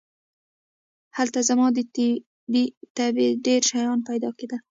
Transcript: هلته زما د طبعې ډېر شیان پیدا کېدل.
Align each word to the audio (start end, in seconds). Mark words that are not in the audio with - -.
هلته 1.17 1.39
زما 1.49 1.65
د 2.53 2.55
طبعې 2.97 3.27
ډېر 3.45 3.61
شیان 3.71 3.99
پیدا 4.09 4.29
کېدل. 4.39 4.59